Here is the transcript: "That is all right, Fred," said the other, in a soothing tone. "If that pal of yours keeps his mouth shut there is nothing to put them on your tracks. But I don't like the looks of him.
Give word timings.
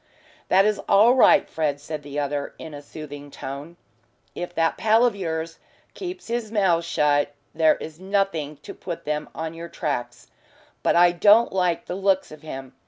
"That 0.47 0.65
is 0.65 0.79
all 0.89 1.13
right, 1.13 1.47
Fred," 1.47 1.79
said 1.79 2.01
the 2.01 2.17
other, 2.17 2.55
in 2.57 2.73
a 2.73 2.81
soothing 2.81 3.29
tone. 3.29 3.77
"If 4.33 4.51
that 4.55 4.75
pal 4.75 5.05
of 5.05 5.15
yours 5.15 5.59
keeps 5.93 6.25
his 6.25 6.51
mouth 6.51 6.83
shut 6.83 7.35
there 7.53 7.75
is 7.75 7.99
nothing 7.99 8.57
to 8.63 8.73
put 8.73 9.05
them 9.05 9.29
on 9.35 9.53
your 9.53 9.69
tracks. 9.69 10.31
But 10.81 10.95
I 10.95 11.11
don't 11.11 11.53
like 11.53 11.85
the 11.85 11.93
looks 11.93 12.31
of 12.31 12.41
him. 12.41 12.73